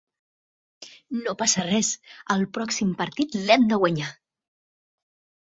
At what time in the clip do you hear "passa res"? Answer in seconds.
1.41-1.91